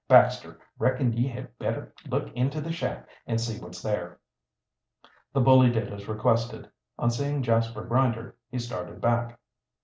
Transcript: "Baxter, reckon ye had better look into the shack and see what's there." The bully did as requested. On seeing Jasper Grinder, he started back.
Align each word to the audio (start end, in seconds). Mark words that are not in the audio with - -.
"Baxter, 0.07 0.57
reckon 0.79 1.13
ye 1.13 1.27
had 1.27 1.55
better 1.59 1.93
look 2.07 2.33
into 2.33 2.59
the 2.59 2.71
shack 2.71 3.07
and 3.27 3.39
see 3.39 3.59
what's 3.59 3.83
there." 3.83 4.17
The 5.31 5.41
bully 5.41 5.69
did 5.69 5.93
as 5.93 6.07
requested. 6.07 6.67
On 6.97 7.11
seeing 7.11 7.43
Jasper 7.43 7.83
Grinder, 7.85 8.35
he 8.49 8.57
started 8.57 8.99
back. 8.99 9.39